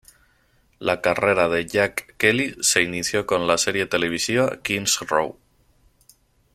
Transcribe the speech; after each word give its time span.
La 0.79 0.99
carrera 0.99 1.47
de 1.47 1.67
Jack 1.67 2.15
Kelly 2.17 2.55
se 2.61 2.81
inició 2.81 3.27
con 3.27 3.45
la 3.45 3.59
serie 3.59 3.85
televisiva 3.85 4.59
Kings 4.63 4.97
Row. 5.01 5.37